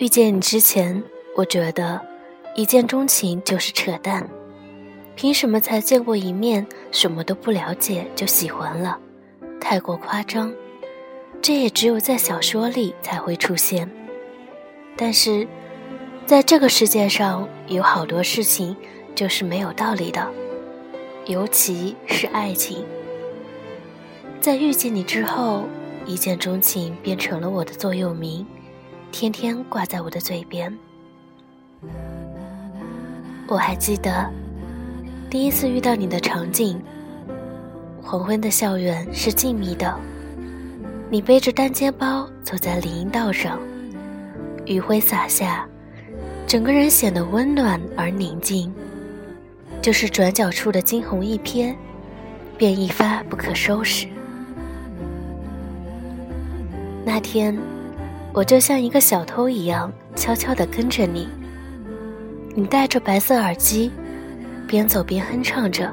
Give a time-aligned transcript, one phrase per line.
[0.00, 1.02] 遇见你之前，
[1.36, 2.00] 我觉得
[2.56, 4.26] 一见钟情就是扯淡。
[5.14, 8.98] 凭什么才见过一面，什么都不了解就喜欢了？
[9.60, 10.50] 太过夸张，
[11.42, 13.90] 这也只有在小说里才会出现。
[14.96, 15.46] 但是，
[16.24, 18.74] 在这个世界上，有好多事情
[19.14, 20.26] 就是没有道理的，
[21.26, 22.86] 尤其是爱情。
[24.40, 25.64] 在遇见你之后，
[26.06, 28.46] 一见钟情变成了我的座右铭。
[29.12, 30.72] 天天挂在我的嘴边。
[33.46, 34.30] 我还记得
[35.28, 36.80] 第一次遇到你的场景。
[38.02, 39.94] 黄昏的校园是静谧的，
[41.10, 43.58] 你背着单肩包走在林荫道上，
[44.64, 45.68] 余晖洒下，
[46.46, 48.72] 整个人显得温暖而宁静。
[49.82, 51.74] 就是转角处的惊鸿一瞥，
[52.56, 54.06] 便一发不可收拾。
[57.04, 57.58] 那天。
[58.32, 61.28] 我就像一个小偷一样，悄悄地跟着你。
[62.54, 63.90] 你戴着白色耳机，
[64.68, 65.92] 边走边哼唱着，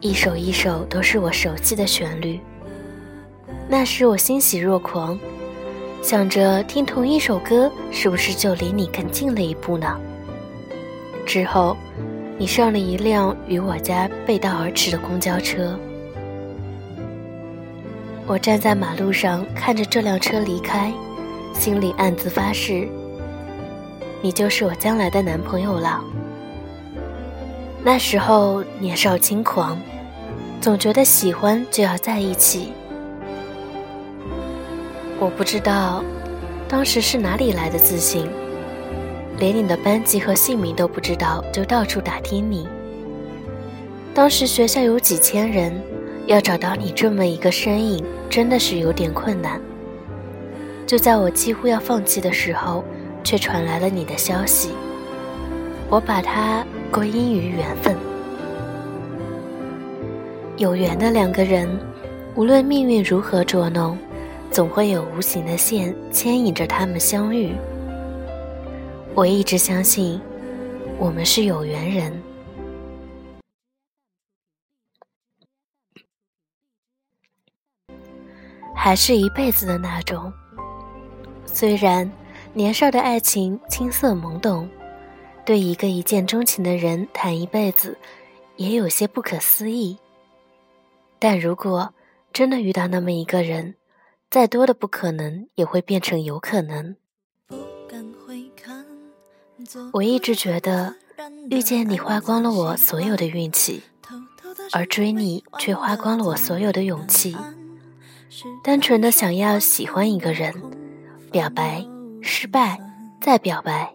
[0.00, 2.38] 一首一首都是我熟悉的旋律。
[3.68, 5.18] 那时我欣喜若狂，
[6.02, 9.98] 想着听同一首歌，是不是就离你更近了一步呢？
[11.26, 11.76] 之后，
[12.38, 15.76] 你上了一辆与我家背道而驰的公交车，
[18.24, 20.92] 我站在马路上看着这辆车离开。
[21.54, 22.86] 心里暗自发誓，
[24.20, 26.04] 你就是我将来的男朋友了。
[27.82, 29.80] 那时候年少轻狂，
[30.60, 32.72] 总觉得喜欢就要在一起。
[35.18, 36.04] 我不知道
[36.68, 38.28] 当时是哪里来的自信，
[39.38, 42.68] 连你的班级和姓名都不知道，就到处打听你。
[44.12, 45.72] 当时学校有几千人，
[46.26, 49.60] 要找到你这么一个身影，真的是有点困难。
[50.86, 52.84] 就在我几乎要放弃的时候，
[53.22, 54.70] 却传来了你的消息。
[55.88, 57.96] 我把它归因于缘分。
[60.56, 61.68] 有缘的两个人，
[62.34, 63.98] 无论命运如何捉弄，
[64.50, 67.54] 总会有无形的线牵引着他们相遇。
[69.14, 70.20] 我一直相信，
[70.98, 72.22] 我们是有缘人，
[78.74, 80.32] 还是一辈子的那种。
[81.54, 82.10] 虽然
[82.52, 84.68] 年少的爱情青涩懵懂，
[85.44, 87.96] 对一个一见钟情的人谈一辈子，
[88.56, 89.96] 也有些不可思议。
[91.20, 91.94] 但如果
[92.32, 93.76] 真的遇到那么一个人，
[94.32, 96.96] 再多的不可能也会变成有可能。
[99.92, 100.96] 我一直觉得，
[101.50, 103.80] 遇见你花光了我所有的运气，
[104.72, 107.36] 而追你却花光了我所有的勇气。
[108.64, 110.52] 单纯的想要喜欢一个人。
[111.34, 111.84] 表白
[112.22, 112.78] 失败，
[113.20, 113.92] 再表白。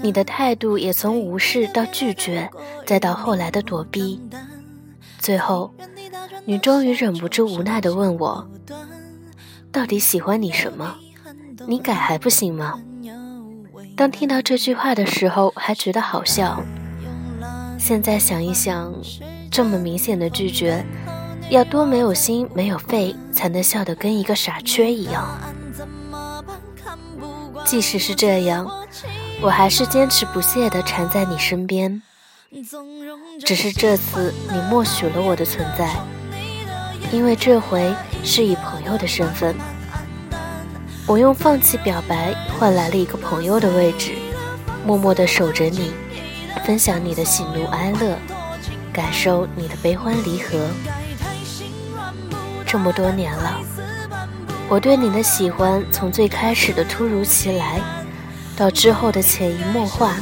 [0.00, 2.50] 你的态度也从无视到拒绝，
[2.84, 4.20] 再到后来的躲避，
[5.20, 5.72] 最后，
[6.44, 8.50] 你终于忍不住无奈地问我
[9.70, 10.96] ：“到底喜欢你什么？
[11.68, 12.82] 你改还不行吗？”
[13.96, 16.60] 当听到这句话的时候，还觉得好笑。
[17.78, 18.92] 现在想一想，
[19.52, 20.84] 这么明显的拒绝。
[21.52, 25.38] 要多没有心没有肺，才能笑得跟一个傻缺一样。
[27.66, 28.66] 即使是这样，
[29.42, 32.00] 我还是坚持不懈地缠在你身边。
[33.44, 35.94] 只是这次你默许了我的存在，
[37.12, 39.54] 因为这回是以朋友的身份，
[41.06, 44.14] 我用放弃表白换来了一个朋友的位置，
[44.86, 45.92] 默默地守着你，
[46.64, 48.16] 分享你的喜怒哀乐，
[48.90, 50.58] 感受你的悲欢离合。
[52.72, 53.60] 这么多年了，
[54.66, 57.78] 我对你的喜欢，从最开始的突如其来，
[58.56, 60.16] 到之后的潜移默化，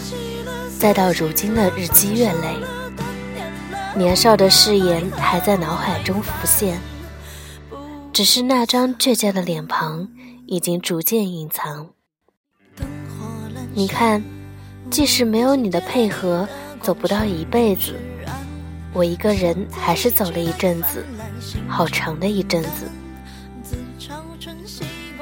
[0.77, 2.57] 再到如今的日积月累，
[3.95, 6.81] 年少的誓言还在脑海中浮现，
[8.13, 10.09] 只是那张倔强的脸庞
[10.49, 11.91] 已经逐渐隐藏。
[13.73, 14.25] 你看，
[14.91, 16.49] 即使没有你的配合，
[16.83, 17.95] 走不到一辈子。
[18.93, 21.07] 我一个人还是走了一阵子，
[21.69, 22.91] 好长的一阵子。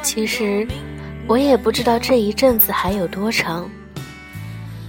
[0.03, 0.67] 其实
[1.27, 3.69] 我也不知道这一阵子还有多长。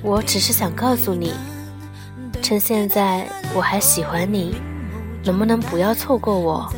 [0.02, 1.34] 我只是想告诉你，
[2.42, 4.56] 趁现在我还喜欢你，
[5.24, 6.72] 能不能不要错过我？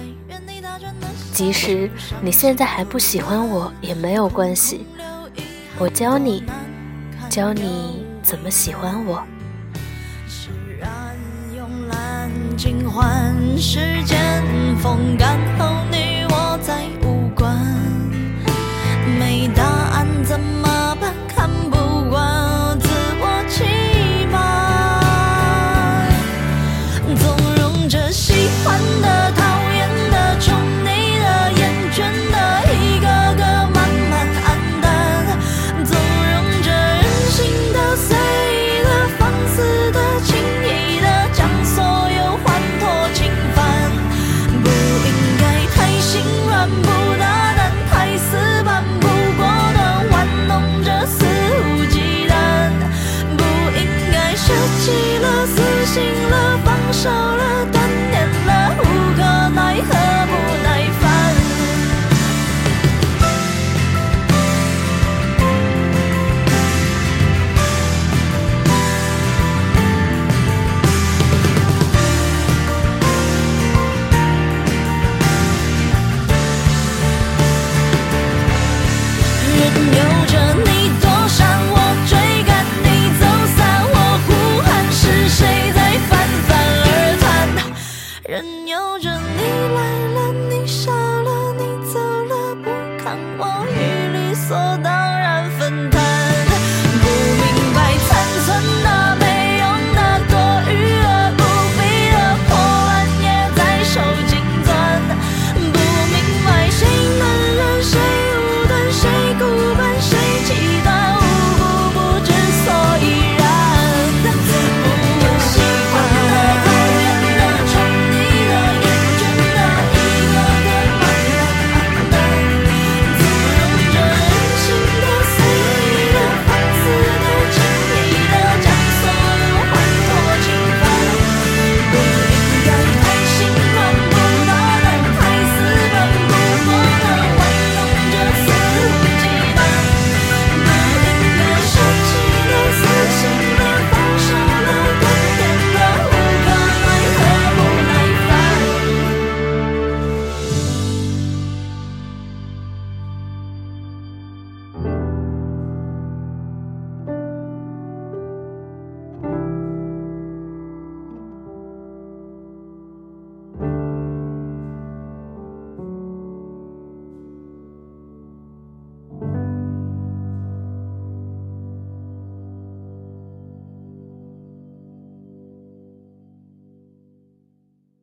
[1.34, 1.90] 即使
[2.22, 4.86] 你现在还不喜欢我也没有关系，
[5.78, 6.44] 我教你，
[7.30, 9.24] 教你怎么喜欢我。
[12.62, 14.46] 尽换世间
[14.78, 15.91] 风干后。
[57.04, 57.41] 少。